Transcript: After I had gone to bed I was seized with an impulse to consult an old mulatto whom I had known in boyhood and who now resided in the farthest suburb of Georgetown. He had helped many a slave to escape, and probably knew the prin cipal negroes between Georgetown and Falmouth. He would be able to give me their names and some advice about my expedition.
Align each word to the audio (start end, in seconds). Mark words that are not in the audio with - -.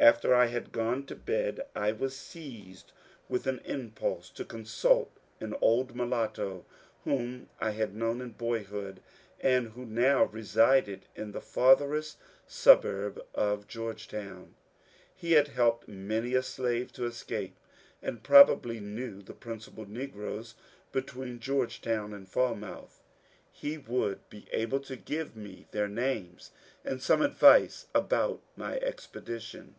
After 0.00 0.32
I 0.32 0.46
had 0.46 0.70
gone 0.70 1.06
to 1.06 1.16
bed 1.16 1.66
I 1.74 1.90
was 1.90 2.14
seized 2.16 2.92
with 3.28 3.48
an 3.48 3.58
impulse 3.64 4.30
to 4.30 4.44
consult 4.44 5.10
an 5.40 5.56
old 5.60 5.96
mulatto 5.96 6.64
whom 7.02 7.48
I 7.60 7.70
had 7.72 7.96
known 7.96 8.20
in 8.20 8.30
boyhood 8.30 9.00
and 9.40 9.70
who 9.72 9.84
now 9.84 10.22
resided 10.26 11.06
in 11.16 11.32
the 11.32 11.40
farthest 11.40 12.16
suburb 12.46 13.20
of 13.34 13.66
Georgetown. 13.66 14.54
He 15.16 15.32
had 15.32 15.48
helped 15.48 15.88
many 15.88 16.32
a 16.34 16.44
slave 16.44 16.92
to 16.92 17.04
escape, 17.06 17.56
and 18.00 18.22
probably 18.22 18.78
knew 18.78 19.20
the 19.20 19.34
prin 19.34 19.58
cipal 19.58 19.88
negroes 19.88 20.54
between 20.92 21.40
Georgetown 21.40 22.12
and 22.14 22.28
Falmouth. 22.28 23.02
He 23.50 23.76
would 23.78 24.20
be 24.30 24.46
able 24.52 24.78
to 24.78 24.94
give 24.94 25.34
me 25.34 25.66
their 25.72 25.88
names 25.88 26.52
and 26.84 27.02
some 27.02 27.20
advice 27.20 27.86
about 27.96 28.40
my 28.56 28.76
expedition. 28.78 29.74